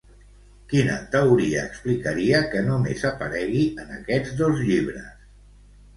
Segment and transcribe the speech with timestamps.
[0.71, 5.13] Quina teoria explicaria que només aparegui en aquests dos llibres?